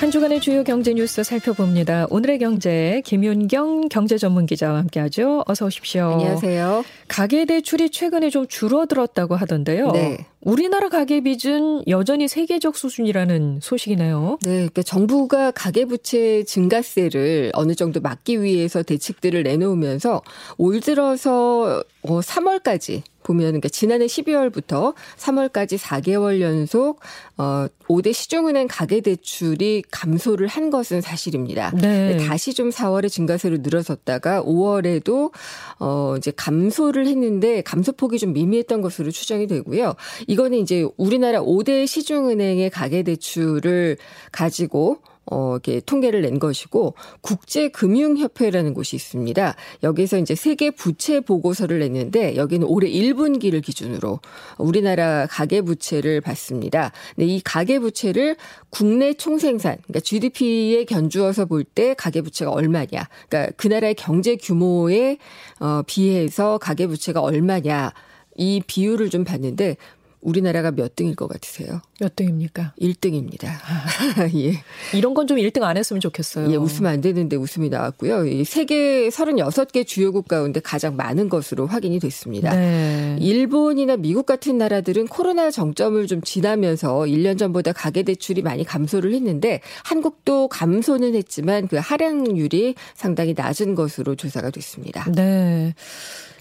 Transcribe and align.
한 0.00 0.10
주간의 0.10 0.40
주요 0.40 0.64
경제 0.64 0.94
뉴스 0.94 1.22
살펴봅니다. 1.22 2.06
오늘의 2.08 2.38
경제 2.38 3.02
김윤경 3.04 3.90
경제 3.90 4.16
전문 4.16 4.46
기자와 4.46 4.78
함께하죠. 4.78 5.44
어서 5.46 5.66
오십시오. 5.66 6.12
안녕하세요. 6.12 6.84
가계 7.06 7.44
대출이 7.44 7.90
최근에 7.90 8.30
좀 8.30 8.46
줄어들었다고 8.48 9.36
하던데요. 9.36 9.90
네. 9.92 10.24
우리나라 10.40 10.88
가계 10.88 11.20
빚은 11.20 11.84
여전히 11.88 12.28
세계적 12.28 12.78
수준이라는 12.78 13.58
소식이네요. 13.60 14.38
네, 14.42 14.50
그러니까 14.50 14.82
정부가 14.82 15.50
가계 15.50 15.84
부채 15.84 16.44
증가세를 16.44 17.50
어느 17.52 17.74
정도 17.74 18.00
막기 18.00 18.42
위해서 18.42 18.82
대책들을 18.82 19.42
내놓으면서 19.42 20.22
올 20.56 20.80
들어서 20.80 21.84
3월까지 22.04 23.00
어, 23.00 23.09
보면 23.22 23.46
그러니까 23.46 23.68
지난해 23.68 24.06
12월부터 24.06 24.94
3월까지 25.16 25.78
4개월 25.78 26.40
연속 26.40 27.00
어 27.36 27.66
5대 27.88 28.12
시중은행 28.12 28.68
가계 28.68 29.00
대출이 29.00 29.82
감소를 29.90 30.46
한 30.46 30.70
것은 30.70 31.00
사실입니다. 31.00 31.72
네. 31.72 32.16
다시 32.18 32.54
좀 32.54 32.70
4월에 32.70 33.10
증가세로 33.10 33.58
늘어섰다가 33.58 34.42
5월에도 34.42 35.32
어 35.78 36.14
이제 36.16 36.32
감소를 36.34 37.06
했는데 37.06 37.62
감소폭이 37.62 38.18
좀 38.18 38.32
미미했던 38.32 38.80
것으로 38.80 39.10
추정이 39.10 39.46
되고요. 39.46 39.94
이거는 40.26 40.58
이제 40.58 40.86
우리나라 40.96 41.40
5대 41.40 41.86
시중은행의 41.86 42.70
가계 42.70 43.02
대출을 43.02 43.96
가지고 44.32 44.98
어, 45.30 45.52
이렇게 45.52 45.80
통계를 45.80 46.22
낸 46.22 46.38
것이고 46.38 46.94
국제금융협회라는 47.22 48.74
곳이 48.74 48.96
있습니다. 48.96 49.56
여기서 49.82 50.18
이제 50.18 50.34
세계 50.34 50.70
부채 50.70 51.20
보고서를 51.20 51.78
냈는데 51.78 52.36
여기는 52.36 52.66
올해 52.66 52.90
1분기를 52.90 53.62
기준으로 53.62 54.20
우리나라 54.58 55.26
가계 55.26 55.62
부채를 55.62 56.20
봤습니다. 56.20 56.92
네, 57.16 57.26
이 57.26 57.40
가계 57.40 57.78
부채를 57.78 58.36
국내 58.68 59.14
총생산, 59.14 59.78
그러니까 59.82 60.00
GDP에 60.00 60.84
견주어서 60.84 61.46
볼 61.46 61.64
때 61.72 61.94
가계 61.94 62.20
부채가 62.22 62.50
얼마냐, 62.50 63.08
그러니까 63.28 63.52
그 63.56 63.68
나라의 63.68 63.94
경제 63.94 64.34
규모에 64.34 65.18
어, 65.60 65.82
비해서 65.86 66.58
가계 66.58 66.86
부채가 66.88 67.20
얼마냐. 67.20 67.92
이 68.36 68.62
비율을 68.66 69.10
좀 69.10 69.22
봤는데 69.24 69.76
우리나라가 70.20 70.70
몇 70.70 70.96
등일 70.96 71.16
것 71.16 71.28
같으세요? 71.28 71.80
몇 71.98 72.14
등입니까? 72.14 72.74
1등입니다. 72.80 73.46
아, 73.48 74.28
예. 74.36 74.62
이런 74.94 75.14
건 75.14 75.30
좀 75.30 75.38
1등 75.38 75.62
안 75.62 75.76
했으면 75.76 76.00
좋겠어요. 76.00 76.50
예, 76.50 76.56
웃으면 76.56 76.90
안 76.90 77.00
되는데 77.00 77.36
웃음이 77.36 77.68
나왔고요. 77.68 78.26
이 78.26 78.44
세계 78.44 79.08
36개 79.08 79.86
주요국 79.86 80.26
가운데 80.26 80.58
가장 80.58 80.96
많은 80.96 81.28
것으로 81.28 81.68
확인이 81.68 82.00
됐습니다. 82.00 82.52
네. 82.52 83.16
일본이나 83.20 83.96
미국 83.96 84.26
같은 84.26 84.58
나라들은 84.58 85.06
코로나 85.06 85.52
정점을 85.52 86.04
좀 86.08 86.20
지나면서 86.22 87.02
1년 87.02 87.38
전보다 87.38 87.72
가계 87.72 88.02
대출이 88.02 88.42
많이 88.42 88.64
감소를 88.64 89.14
했는데 89.14 89.60
한국도 89.84 90.48
감소는 90.48 91.14
했지만 91.14 91.68
그 91.68 91.76
하락률이 91.76 92.74
상당히 92.96 93.34
낮은 93.36 93.76
것으로 93.76 94.16
조사가 94.16 94.50
됐습니다. 94.50 95.04
네. 95.12 95.74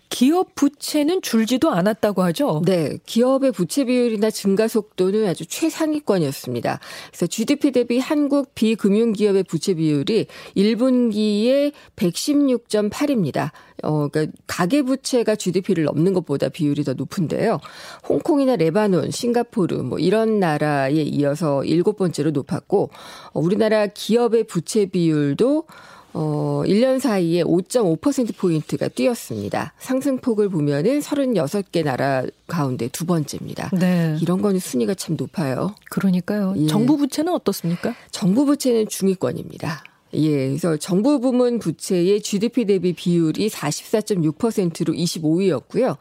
기업 0.09 0.55
부채는 0.55 1.21
줄지도 1.21 1.71
않았다고 1.71 2.23
하죠? 2.23 2.61
네. 2.65 2.97
기업의 3.05 3.51
부채 3.51 3.85
비율이나 3.85 4.31
증가 4.31 4.67
속도는 4.67 5.27
아주 5.27 5.45
최상위권이었습니다. 5.45 6.79
그래서 7.09 7.27
GDP 7.27 7.71
대비 7.71 7.99
한국 7.99 8.53
비금융기업의 8.55 9.43
부채 9.43 9.75
비율이 9.75 10.25
1분기에 10.57 11.73
116.8입니다. 11.95 13.51
어, 13.83 14.07
그러니까 14.09 14.35
가계 14.47 14.81
부채가 14.81 15.35
GDP를 15.35 15.85
넘는 15.85 16.13
것보다 16.13 16.49
비율이 16.49 16.83
더 16.83 16.93
높은데요. 16.93 17.59
홍콩이나 18.07 18.55
레바논, 18.55 19.11
싱가포르 19.11 19.75
뭐 19.83 19.99
이런 19.99 20.39
나라에 20.39 20.93
이어서 20.93 21.63
일곱 21.63 21.97
번째로 21.97 22.31
높았고 22.31 22.89
어, 23.31 23.39
우리나라 23.39 23.85
기업의 23.87 24.45
부채 24.45 24.87
비율도 24.87 25.65
어, 26.13 26.63
1년 26.65 26.99
사이에 26.99 27.43
5.5%포인트가 27.43 28.87
뛰었습니다. 28.87 29.73
상승폭을 29.79 30.49
보면은 30.49 30.99
36개 30.99 31.83
나라 31.83 32.23
가운데 32.47 32.87
두 32.87 33.05
번째입니다. 33.05 33.69
네. 33.73 34.17
이런 34.21 34.41
거는 34.41 34.59
순위가 34.59 34.95
참 34.95 35.15
높아요. 35.17 35.75
그러니까요. 35.89 36.55
예. 36.57 36.67
정부 36.67 36.97
부채는 36.97 37.33
어떻습니까? 37.33 37.95
정부 38.11 38.45
부채는 38.45 38.87
중위권입니다. 38.87 39.83
예, 40.13 40.47
그래서 40.47 40.75
정부 40.77 41.19
부문 41.19 41.59
부채의 41.59 42.21
GDP 42.21 42.65
대비 42.65 42.93
비율이 42.93 43.47
44.6%로 43.49 44.93
25위였고요. 44.93 45.97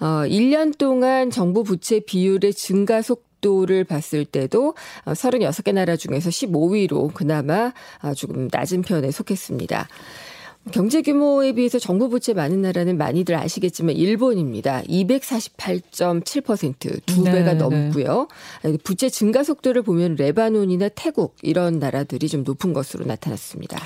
어, 0.00 0.06
1년 0.26 0.76
동안 0.76 1.30
정부 1.30 1.62
부채 1.62 2.00
비율의 2.00 2.54
증가 2.54 3.02
속 3.02 3.31
속도를 3.42 3.84
봤을 3.84 4.24
때도 4.24 4.74
36개 5.04 5.68
어, 5.68 5.72
나라 5.72 5.96
중에서 5.96 6.30
15위로 6.30 7.12
그나마 7.12 7.74
아, 8.00 8.14
조금 8.14 8.48
낮은 8.50 8.80
편에 8.82 9.10
속했습니다. 9.10 9.88
경제 10.70 11.02
규모에 11.02 11.50
비해서 11.52 11.80
정부 11.80 12.08
부채 12.08 12.34
많은 12.34 12.62
나라는 12.62 12.96
많이들 12.96 13.34
아시겠지만 13.34 13.96
일본입니다. 13.96 14.82
248.7%두 14.82 17.24
네, 17.24 17.32
배가 17.32 17.54
네. 17.54 17.58
넘고요. 17.58 18.28
부채 18.84 19.08
증가 19.08 19.42
속도를 19.42 19.82
보면 19.82 20.14
레바논이나 20.14 20.88
태국 20.90 21.34
이런 21.42 21.80
나라들이 21.80 22.28
좀 22.28 22.44
높은 22.44 22.72
것으로 22.72 23.04
나타났습니다. 23.04 23.76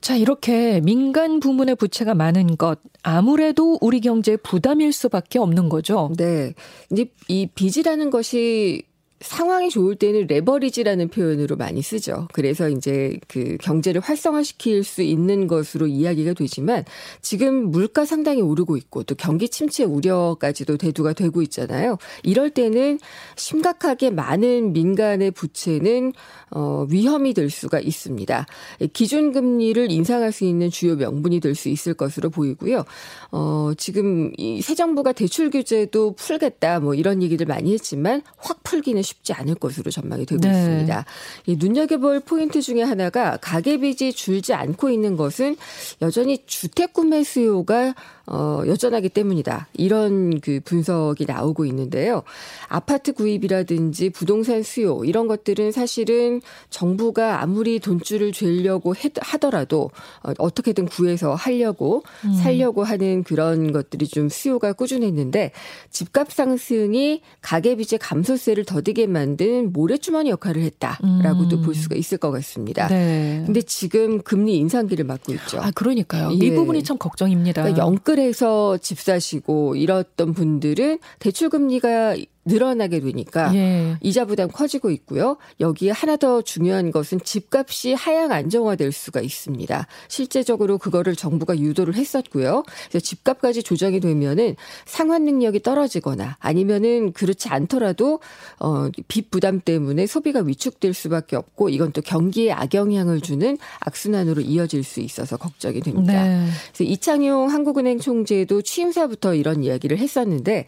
자, 0.00 0.16
이렇게 0.16 0.80
민간 0.80 1.40
부문의 1.40 1.74
부채가 1.74 2.14
많은 2.14 2.56
것, 2.56 2.78
아무래도 3.02 3.78
우리 3.80 4.00
경제에 4.00 4.36
부담일 4.36 4.92
수밖에 4.92 5.38
없는 5.38 5.68
거죠. 5.68 6.12
네. 6.16 6.54
이제 6.90 7.06
이 7.26 7.46
빚이라는 7.46 8.10
것이 8.10 8.84
상황이 9.20 9.68
좋을 9.68 9.96
때는 9.96 10.26
레버리지라는 10.28 11.08
표현으로 11.08 11.56
많이 11.56 11.82
쓰죠. 11.82 12.28
그래서 12.32 12.68
이제 12.68 13.18
그 13.26 13.56
경제를 13.60 14.00
활성화시킬 14.00 14.84
수 14.84 15.02
있는 15.02 15.48
것으로 15.48 15.88
이야기가 15.88 16.34
되지만 16.34 16.84
지금 17.20 17.70
물가 17.70 18.04
상당히 18.04 18.40
오르고 18.42 18.76
있고 18.76 19.02
또 19.02 19.14
경기 19.16 19.48
침체 19.48 19.82
우려까지도 19.82 20.76
대두가 20.76 21.12
되고 21.14 21.42
있잖아요. 21.42 21.98
이럴 22.22 22.50
때는 22.50 23.00
심각하게 23.36 24.10
많은 24.10 24.72
민간의 24.72 25.32
부채는 25.32 26.12
어 26.50 26.86
위험이 26.88 27.34
될 27.34 27.50
수가 27.50 27.80
있습니다. 27.80 28.46
기준 28.92 29.32
금리를 29.32 29.90
인상할 29.90 30.32
수 30.32 30.44
있는 30.44 30.70
주요 30.70 30.96
명분이 30.96 31.40
될 31.40 31.54
수 31.58 31.68
있을 31.68 31.94
것으로 31.94 32.30
보이고요. 32.30 32.84
어 33.32 33.72
지금 33.76 34.32
이 34.38 34.62
새 34.68 34.74
정부가 34.74 35.12
대출 35.12 35.48
규제도 35.50 36.12
풀겠다 36.12 36.80
뭐 36.80 36.94
이런 36.94 37.22
얘기들 37.22 37.46
많이 37.46 37.72
했지만 37.72 38.20
확 38.36 38.62
풀기는 38.62 39.00
쉽지 39.08 39.32
않을 39.32 39.54
것으로 39.54 39.90
전망이 39.90 40.26
되고 40.26 40.40
네. 40.40 40.50
있습니다. 40.50 41.04
이 41.46 41.56
눈여겨볼 41.58 42.20
포인트 42.20 42.60
중에 42.60 42.82
하나가 42.82 43.36
가계빚이 43.38 44.12
줄지 44.12 44.52
않고 44.54 44.90
있는 44.90 45.16
것은 45.16 45.56
여전히 46.02 46.44
주택 46.46 46.92
구매 46.92 47.24
수요가 47.24 47.94
어, 48.30 48.62
여전하기 48.66 49.08
때문이다. 49.08 49.68
이런 49.72 50.40
그 50.40 50.60
분석이 50.62 51.24
나오고 51.26 51.64
있는데요. 51.64 52.22
아파트 52.68 53.12
구입이라든지 53.14 54.10
부동산 54.10 54.62
수요 54.62 55.02
이런 55.04 55.26
것들은 55.26 55.72
사실은 55.72 56.42
정부가 56.68 57.40
아무리 57.40 57.80
돈줄을 57.80 58.32
죄려고 58.32 58.94
하더라도 59.16 59.90
어, 60.22 60.32
어떻게든 60.36 60.86
구해서 60.86 61.34
하려고 61.34 62.02
음. 62.26 62.34
살려고 62.34 62.84
하는 62.84 63.22
그런 63.22 63.72
것들이 63.72 64.06
좀 64.06 64.28
수요가 64.28 64.74
꾸준했는데 64.74 65.52
집값 65.90 66.30
상승이 66.30 67.22
가계빚의 67.40 67.98
감소세를 67.98 68.66
더디게 68.66 68.97
만든 69.06 69.72
모래주머니 69.72 70.30
역할을 70.30 70.62
했다라고도 70.62 71.56
음. 71.58 71.62
볼 71.62 71.74
수가 71.74 71.96
있을 71.96 72.18
것 72.18 72.30
같습니다. 72.30 72.88
네. 72.88 73.42
근데 73.46 73.62
지금 73.62 74.20
금리 74.22 74.56
인상기를 74.56 75.04
맞고 75.04 75.32
있죠. 75.34 75.60
아, 75.60 75.70
그러니까요. 75.70 76.30
이 76.32 76.40
예. 76.42 76.54
부분이 76.54 76.82
참 76.82 76.98
걱정입니다. 76.98 77.62
그러니까 77.62 77.84
영끌해서 77.86 78.78
집 78.78 78.98
사시고 78.98 79.76
이랬던 79.76 80.34
분들은 80.34 80.98
대출 81.18 81.48
금리가 81.48 82.16
늘어나게 82.48 83.00
되니까 83.00 83.54
예. 83.54 83.96
이자 84.00 84.24
부담 84.24 84.48
커지고 84.48 84.90
있고요. 84.90 85.36
여기에 85.60 85.92
하나 85.92 86.16
더 86.16 86.42
중요한 86.42 86.90
것은 86.90 87.20
집값이 87.22 87.94
하향 87.94 88.32
안정화될 88.32 88.92
수가 88.92 89.20
있습니다. 89.20 89.86
실제적으로 90.08 90.78
그거를 90.78 91.14
정부가 91.14 91.58
유도를 91.58 91.94
했었고요. 91.94 92.64
그래서 92.88 93.04
집값까지 93.04 93.62
조정이 93.62 94.00
되면은 94.00 94.56
상환 94.86 95.24
능력이 95.24 95.62
떨어지거나 95.62 96.36
아니면은 96.40 97.12
그렇지 97.12 97.48
않더라도 97.48 98.20
어빚 98.58 99.30
부담 99.30 99.60
때문에 99.60 100.06
소비가 100.06 100.40
위축될 100.40 100.94
수밖에 100.94 101.36
없고 101.36 101.68
이건 101.68 101.92
또 101.92 102.00
경기에 102.00 102.52
악영향을 102.52 103.20
주는 103.20 103.58
악순환으로 103.80 104.40
이어질 104.40 104.82
수 104.82 105.00
있어서 105.00 105.36
걱정이 105.36 105.80
됩니다. 105.80 106.12
네. 106.12 106.46
그래서 106.72 106.84
이창용 106.84 107.50
한국은행 107.50 107.98
총재도 107.98 108.62
취임사부터 108.62 109.34
이런 109.34 109.62
이야기를 109.62 109.98
했었는데 109.98 110.66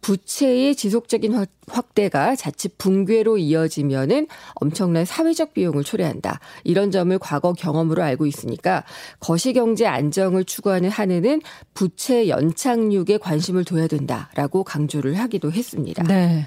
부채의 0.00 0.76
지속적 0.76 1.17
인 1.24 1.46
확대가 1.68 2.34
자칫 2.36 2.78
붕괴로 2.78 3.38
이어지면은 3.38 4.26
엄청난 4.54 5.04
사회적 5.04 5.54
비용을 5.54 5.84
초래한다. 5.84 6.40
이런 6.64 6.90
점을 6.90 7.16
과거 7.18 7.52
경험으로 7.52 8.02
알고 8.02 8.26
있으니까 8.26 8.84
거시경제 9.20 9.86
안정을 9.86 10.44
추구하는 10.44 10.90
한해는 10.90 11.40
부채 11.74 12.28
연착륙에 12.28 13.18
관심을 13.18 13.64
둬야 13.64 13.86
된다라고 13.86 14.64
강조를 14.64 15.18
하기도 15.18 15.52
했습니다. 15.52 16.02
네. 16.04 16.46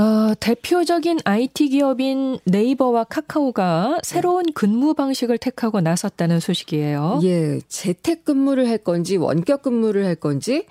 어, 0.00 0.32
대표적인 0.40 1.18
IT 1.24 1.68
기업인 1.68 2.38
네이버와 2.44 3.04
카카오가 3.04 3.98
새로운 4.02 4.44
근무 4.54 4.94
방식을 4.94 5.36
택하고 5.36 5.82
나섰다는 5.82 6.40
소식이에요. 6.40 7.20
예, 7.24 7.60
재택 7.68 8.24
근무를 8.24 8.66
할 8.70 8.78
건지 8.78 9.18
원격 9.18 9.60
근무를 9.60 10.06
할 10.06 10.14
건지 10.14 10.64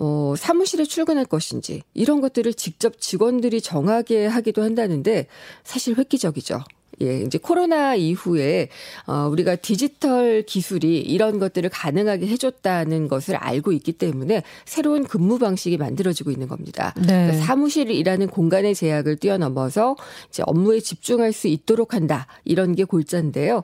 어, 0.00 0.34
사무실에 0.36 0.84
출근할 0.84 1.24
것인지 1.24 1.82
이런 1.94 2.20
것들을 2.20 2.54
직접 2.54 3.00
직원들이 3.00 3.60
정하게 3.60 4.26
하기도 4.26 4.62
한다는데 4.62 5.26
사실 5.64 5.96
획기적이죠. 5.96 6.60
예, 7.02 7.20
이제 7.20 7.38
코로나 7.38 7.94
이후에 7.94 8.68
어 9.06 9.28
우리가 9.30 9.56
디지털 9.56 10.42
기술이 10.42 11.00
이런 11.00 11.38
것들을 11.38 11.68
가능하게 11.70 12.26
해줬다는 12.26 13.08
것을 13.08 13.36
알고 13.36 13.72
있기 13.72 13.92
때문에 13.92 14.42
새로운 14.64 15.04
근무 15.04 15.38
방식이 15.38 15.76
만들어지고 15.76 16.30
있는 16.30 16.48
겁니다. 16.48 16.92
네. 16.96 17.06
그러니까 17.06 17.44
사무실이라는 17.44 18.28
공간의 18.28 18.74
제약을 18.74 19.16
뛰어넘어서 19.16 19.96
이제 20.28 20.42
업무에 20.46 20.80
집중할 20.80 21.32
수 21.32 21.46
있도록 21.48 21.94
한다 21.94 22.26
이런 22.44 22.74
게 22.74 22.84
골자인데요. 22.84 23.62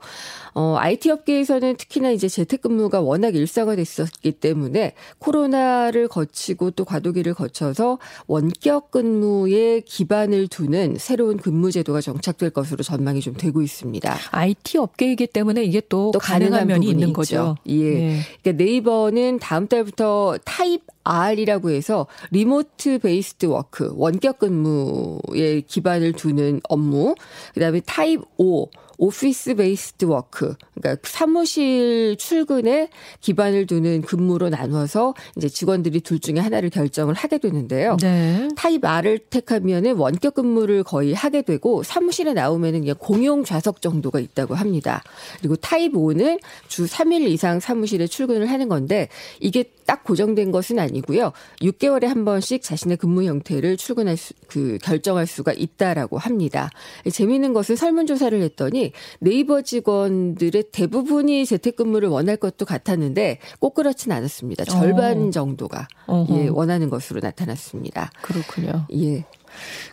어 0.55 0.77
IT 0.79 1.11
업계에서는 1.11 1.77
특히나 1.77 2.11
이제 2.11 2.29
재택근무가 2.29 3.01
워낙 3.01 3.35
일상화됐었기 3.35 4.33
때문에 4.33 4.95
코로나를 5.19 6.09
거치고 6.09 6.73
또 6.73 6.85
과도기를 6.85 7.35
거쳐서 7.35 7.99
원격 8.27 8.91
근무에 8.93 9.81
기반을 9.81 10.49
두는 10.49 10.97
새로운 10.99 11.39
근무 11.39 11.73
제도가 11.73 12.01
정착될 12.01 12.51
것으로 12.51 12.85
전망이 12.85 13.21
좀 13.25 13.35
되고 13.35 13.63
있습니다. 13.63 14.17
IT 14.31 14.79
업계이기 14.79 15.27
때문에 15.29 15.65
이게 15.65 15.81
또, 15.89 16.11
또 16.13 16.19
가능한, 16.19 16.67
면이 16.67 16.87
있는. 16.87 17.13
거죠. 17.13 17.57
예. 17.67 17.75
네. 17.75 18.21
그러니까 18.43 18.65
네이버는 18.65 19.39
다음 19.39 19.67
달부터 19.67 20.39
Type 20.45 20.83
R이라고 21.05 21.71
해서 21.71 22.07
remote 22.31 22.99
based 22.99 23.47
work 23.47 23.93
원격 23.95 24.39
근무에 24.39 25.61
기반을 25.67 26.13
두는 26.13 26.61
업무, 26.69 27.15
그다음에 27.55 27.81
Type 27.87 28.23
O 28.39 28.69
office 28.99 29.57
based 29.57 30.05
work, 30.05 30.55
그러니까 30.75 31.01
사무실 31.09 32.17
출근에 32.19 32.89
기반을 33.21 33.67
두는 33.67 34.03
근무로 34.03 34.51
나눠서 34.51 35.15
이제 35.37 35.49
직원들이 35.49 36.01
둘 36.01 36.21
중에 36.21 36.39
하나를 36.39 36.71
결정을 36.71 37.15
하게 37.15 37.39
되는데요. 37.39 37.97
네. 38.01 38.49
Type 38.57 38.85
R을 38.85 39.19
택하면은 39.19 39.97
원격 39.97 40.35
근무를 40.35 40.85
거의 40.85 41.13
하게 41.13 41.43
되고 41.43 41.83
사무실에 41.83 42.35
나오면은 42.35 42.81
그냥 42.81 42.95
공용 42.99 43.45
좌석 43.45 43.83
정도가 43.83 44.21
있다고 44.21 44.55
합니다. 44.55 45.03
그리고 45.41 45.57
타입 45.57 45.97
O는 45.97 46.39
주 46.69 46.85
3일 46.85 47.23
이상 47.29 47.61
사무실에 47.61 48.07
출근을 48.07 48.51
하는 48.51 48.69
건데 48.69 49.09
이게 49.41 49.65
딱 49.87 50.05
고정된 50.05 50.51
것은 50.51 50.79
아니 50.79 50.94
고요. 51.01 51.33
6개월에 51.61 52.07
한 52.07 52.25
번씩 52.25 52.63
자신의 52.63 52.97
근무 52.97 53.25
형태를 53.25 53.77
출근할 53.77 54.17
수, 54.17 54.35
그 54.47 54.79
결정할 54.83 55.27
수가 55.27 55.53
있다라고 55.53 56.19
합니다. 56.19 56.71
재미있는 57.11 57.53
것은 57.53 57.77
설문조사를 57.77 58.41
했더니 58.43 58.93
네이버 59.21 59.63
직원들의 59.63 60.65
대부분이 60.73 61.47
재택근무를 61.47 62.09
원할 62.09 62.37
것도 62.37 62.65
같았는데 62.65 63.39
꼭 63.59 63.75
그렇진 63.75 64.13
않았습니다. 64.13 64.65
절반 64.65 65.29
어. 65.29 65.31
정도가 65.31 65.89
예, 66.31 66.49
원하는 66.49 66.91
것으로 66.91 67.21
나타났습니다. 67.21 68.11
그렇군요. 68.23 68.87
예. 68.95 69.25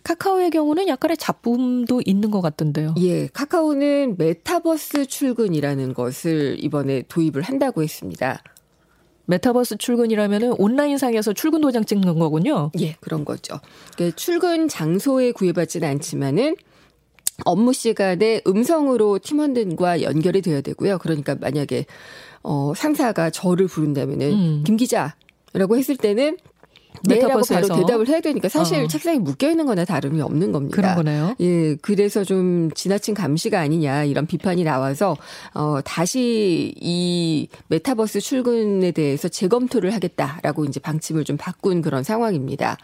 카카오의 0.04 0.50
경우는 0.50 0.88
약간의 0.88 1.18
잡음도 1.18 2.02
있는 2.06 2.32
것 2.32 2.42
같던데요. 2.42 2.96
예, 2.98 3.28
카카오는 3.28 4.16
메타버스 4.18 5.06
출근이라는 5.06 5.94
것을 5.94 6.58
이번에 6.64 7.04
도입을 7.08 7.42
한다고 7.42 7.84
했습니다. 7.84 8.42
메타버스 9.32 9.78
출근이라면은 9.78 10.56
온라인상에서 10.58 11.32
출근 11.32 11.62
도장 11.62 11.86
찍는 11.86 12.20
거군요. 12.20 12.72
예, 12.80 12.98
그런 13.00 13.24
거죠. 13.24 13.60
그러니까 13.96 14.16
출근 14.18 14.68
장소에 14.68 15.32
구애받지는 15.32 15.88
않지만은 15.88 16.58
업무 17.46 17.72
시간에 17.72 18.42
음성으로 18.46 19.20
팀원들과 19.20 20.02
연결이 20.02 20.42
되어야 20.42 20.60
되고요. 20.62 20.98
그러니까 20.98 21.36
만약에 21.36 21.86
어 22.44 22.74
상사가 22.76 23.30
저를 23.30 23.68
부른다면은 23.68 24.32
음. 24.34 24.64
김 24.66 24.76
기자 24.76 25.16
라고 25.54 25.78
했을 25.78 25.96
때는 25.96 26.38
네라고 27.08 27.42
바로 27.48 27.68
대답을 27.68 28.08
해야 28.08 28.20
되니까 28.20 28.50
사실 28.50 28.84
어. 28.84 28.88
책상에 28.88 29.20
묶여 29.20 29.50
있는 29.50 29.66
거나 29.66 29.86
다름이 29.86 30.22
없는 30.22 30.52
겁니다. 30.52 30.76
그런 30.76 30.96
거네요. 30.96 31.36
예, 31.40 31.76
그래서 31.82 32.24
좀 32.24 32.70
지나친 32.76 33.14
감시가 33.14 33.60
아니냐 33.60 34.04
이런 34.04 34.28
비판이 34.28 34.64
나와서 34.64 35.18
어 35.54 35.80
다시 35.84 36.74
이 36.80 37.48
메타버스 37.68 38.20
출근에 38.20 38.92
대해서 38.92 39.28
재검토를 39.28 39.94
하겠다라고 39.94 40.66
이제 40.66 40.80
방침을 40.80 41.24
좀 41.24 41.38
바꾼 41.38 41.82
그런 41.82 42.04
상황입니다. 42.04 42.78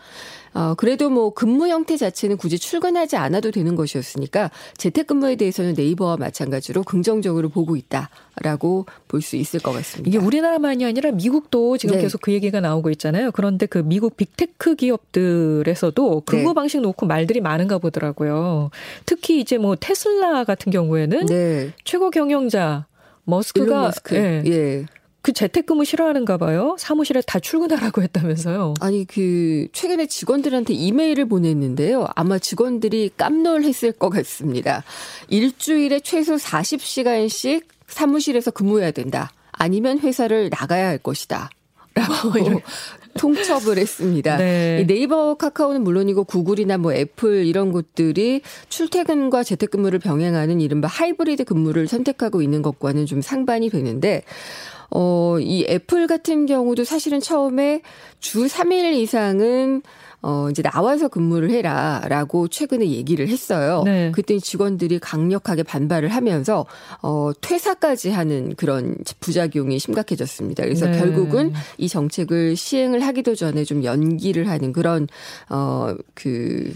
어, 0.53 0.73
그래도 0.75 1.09
뭐 1.11 1.33
근무 1.35 1.67
형태 1.67 1.97
자체는 1.97 2.37
굳이 2.37 2.57
출근하지 2.57 3.15
않아도 3.15 3.51
되는 3.51 3.75
것이었으니까 3.75 4.49
재택근무에 4.77 5.35
대해서는 5.35 5.75
네이버와 5.77 6.17
마찬가지로 6.17 6.81
긍정적으로 6.83 7.49
보고 7.49 7.75
있다라고 7.75 8.85
볼 9.07 9.21
수 9.21 9.35
있을 9.35 9.59
것 9.59 9.73
같습니다. 9.73 10.07
이게 10.07 10.17
우리나라만이 10.17 10.85
아니라 10.85 11.11
미국도 11.11 11.77
지금 11.77 11.95
네. 11.95 12.01
계속 12.01 12.21
그 12.21 12.31
얘기가 12.31 12.61
나오고 12.61 12.89
있잖아요. 12.91 13.31
그런데 13.31 13.65
그 13.65 13.79
미국 13.79 14.06
빅테크 14.09 14.75
기업들에서도 14.75 16.21
근무 16.25 16.49
네. 16.49 16.53
방식 16.53 16.81
놓고 16.81 17.05
말들이 17.05 17.41
많은가 17.41 17.77
보더라고요. 17.77 18.69
특히 19.05 19.39
이제 19.39 19.57
뭐 19.57 19.75
테슬라 19.75 20.43
같은 20.43 20.71
경우에는 20.71 21.25
네. 21.27 21.73
최고 21.83 22.09
경영자 22.09 22.85
머스크가 23.25 23.81
머스크. 23.81 24.15
예. 24.15 24.43
예. 24.45 24.85
그 25.21 25.33
재택근무 25.33 25.83
싫어하는가 25.83 26.37
봐요. 26.37 26.77
사무실에 26.79 27.21
다 27.21 27.39
출근하라고 27.39 28.01
했다면서요. 28.03 28.75
아니 28.79 29.03
그 29.03 29.67
최근에 29.73 30.05
직원들한테 30.05 30.73
이메일을 30.73 31.25
보냈는데요. 31.25 32.07
아마 32.15 32.39
직원들이 32.39 33.11
깜놀했을 33.17 33.91
것 33.91 34.09
같습니다. 34.09 34.83
일주일에 35.27 35.99
최소 35.99 36.35
40시간씩 36.35 37.63
사무실에서 37.87 38.51
근무해야 38.51 38.91
된다. 38.91 39.31
아니면 39.51 39.99
회사를 39.99 40.49
나가야 40.49 40.87
할 40.87 40.97
것이다. 40.97 41.49
라고 41.93 42.61
통첩을 43.17 43.77
했습니다. 43.77 44.37
네. 44.37 44.85
네이버 44.87 45.35
카카오는 45.35 45.83
물론이고 45.83 46.23
구글이나 46.23 46.77
뭐 46.77 46.93
애플 46.93 47.45
이런 47.45 47.71
곳들이 47.71 48.41
출퇴근과 48.69 49.43
재택근무를 49.43 49.99
병행하는 49.99 50.61
이른바 50.61 50.87
하이브리드 50.87 51.43
근무를 51.43 51.87
선택하고 51.87 52.41
있는 52.41 52.61
것과는 52.61 53.05
좀 53.05 53.21
상반이 53.21 53.69
되는데 53.69 54.23
어, 54.89 55.37
이 55.39 55.65
애플 55.67 56.07
같은 56.07 56.45
경우도 56.45 56.83
사실은 56.83 57.19
처음에 57.19 57.81
주 58.19 58.45
3일 58.45 58.93
이상은 58.95 59.81
어, 60.21 60.49
이제 60.49 60.61
나와서 60.61 61.07
근무를 61.07 61.51
해라 61.51 62.01
라고 62.07 62.47
최근에 62.47 62.87
얘기를 62.87 63.27
했어요. 63.27 63.83
네. 63.85 64.11
그때 64.13 64.39
직원들이 64.39 64.99
강력하게 64.99 65.63
반발을 65.63 66.09
하면서, 66.09 66.65
어, 67.01 67.31
퇴사까지 67.39 68.09
하는 68.09 68.55
그런 68.55 68.97
부작용이 69.19 69.77
심각해졌습니다. 69.77 70.63
그래서 70.63 70.87
네. 70.87 70.97
결국은 70.97 71.53
이 71.77 71.87
정책을 71.87 72.55
시행을 72.55 73.01
하기도 73.01 73.35
전에 73.35 73.63
좀 73.63 73.83
연기를 73.83 74.49
하는 74.49 74.73
그런, 74.73 75.07
어, 75.49 75.95
그, 76.15 76.73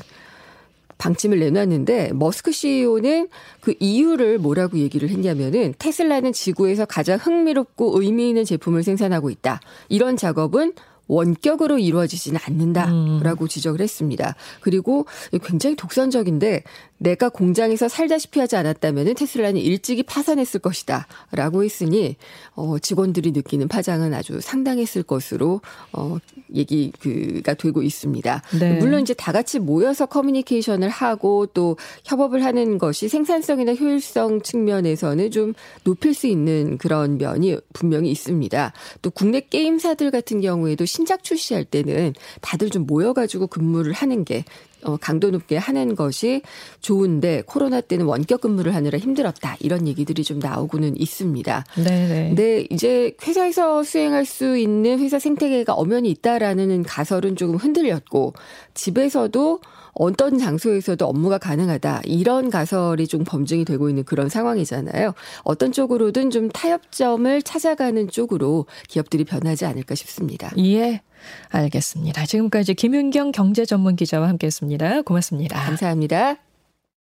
방침을 1.02 1.40
내놨는데 1.40 2.12
머스크 2.14 2.52
CEO는 2.52 3.28
그 3.60 3.74
이유를 3.80 4.38
뭐라고 4.38 4.78
얘기를 4.78 5.10
했냐면은 5.10 5.74
테슬라는 5.80 6.32
지구에서 6.32 6.86
가장 6.86 7.18
흥미롭고 7.18 8.00
의미 8.00 8.30
있는 8.30 8.46
제품을 8.46 8.84
생산하고 8.84 9.32
있다. 9.32 9.62
이런 9.90 10.16
작업은 10.16 10.74
원격으로 11.08 11.80
이루어지지는 11.80 12.40
않는다라고 12.46 13.46
음. 13.46 13.48
지적을 13.48 13.82
했습니다. 13.82 14.36
그리고 14.62 15.08
굉장히 15.44 15.76
독선적인데 15.76 16.64
내가 17.02 17.30
공장에서 17.30 17.88
살다시피 17.88 18.40
하지 18.40 18.56
않았다면 18.56 19.16
테슬라는 19.16 19.60
일찍이 19.60 20.04
파산했을 20.04 20.60
것이다 20.60 21.08
라고 21.32 21.64
했으니 21.64 22.16
어 22.54 22.78
직원들이 22.78 23.32
느끼는 23.32 23.68
파장은 23.68 24.14
아주 24.14 24.40
상당했을 24.40 25.02
것으로 25.02 25.62
어 25.94 26.18
얘기가 26.54 27.56
되고 27.56 27.82
있습니다. 27.82 28.44
네. 28.60 28.78
물론 28.78 29.02
이제 29.02 29.16
다 29.16 29.32
같이 29.32 29.58
모여서 29.58 30.06
커뮤니케이션을 30.06 30.90
하고 30.90 31.48
또 31.48 31.76
협업을 32.06 32.46
하는 32.46 32.78
것이 32.78 33.10
생산성이나 33.10 33.74
효율성 33.74 34.42
측면에서는 34.42 35.32
좀 35.32 35.54
높일 35.84 36.14
수 36.14 36.28
있는 36.28 36.78
그런 36.78 37.18
면이 37.18 37.58
분명히 37.74 38.12
있습니다. 38.12 38.74
또 39.02 39.10
국내 39.10 39.40
게임사들 39.40 40.12
같은 40.12 40.40
경우에도 40.40 40.86
신작 40.86 41.24
출시할 41.24 41.66
때는 41.66 42.14
다들 42.42 42.70
좀 42.70 42.86
모여가지고 42.86 43.48
근무를 43.48 43.92
하는 43.92 44.24
게 44.24 44.44
어, 44.44 44.71
강도 45.00 45.30
높게 45.32 45.58
하는 45.58 45.96
것이 45.96 46.42
좋은데 46.82 47.44
코로나 47.46 47.82
때는 47.82 48.06
원격 48.06 48.42
근무를 48.42 48.76
하느라 48.76 48.98
힘들었다 48.98 49.58
이런 49.60 49.88
얘기들이 49.88 50.24
좀 50.24 50.40
나오고는 50.40 51.00
있습니다. 51.00 51.66
네. 51.84 52.26
근데 52.30 52.66
이제 52.70 53.14
회사에서 53.26 53.84
수행할 53.84 54.26
수 54.26 54.58
있는 54.58 55.00
회사 55.00 55.20
생태계가 55.20 55.74
엄연히 55.74 56.10
있다라는 56.12 56.84
가설은 56.84 57.36
조금 57.36 57.56
흔들렸고 57.56 58.34
집에서도 58.74 59.60
어떤 59.94 60.38
장소에서도 60.38 61.06
업무가 61.06 61.38
가능하다. 61.38 62.02
이런 62.06 62.50
가설이 62.50 63.08
좀 63.08 63.24
검증이 63.24 63.66
되고 63.66 63.90
있는 63.90 64.04
그런 64.04 64.30
상황이잖아요. 64.30 65.14
어떤 65.44 65.72
쪽으로든 65.72 66.30
좀 66.30 66.50
타협점을 66.50 67.42
찾아가는 67.42 68.10
쪽으로 68.10 68.66
기업들이 68.88 69.24
변하지 69.24 69.66
않을까 69.66 69.96
싶습니다. 69.96 70.52
예. 70.58 71.02
알겠습니다. 71.50 72.26
지금까지 72.26 72.74
김윤경 72.74 73.32
경제 73.32 73.66
전문 73.66 73.96
기자와 73.96 74.28
함께 74.28 74.48
했습니다. 74.48 75.02
고맙습니다. 75.02 75.60
감사합니다. 75.60 76.51